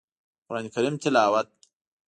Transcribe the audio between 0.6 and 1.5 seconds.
کريم تلاوت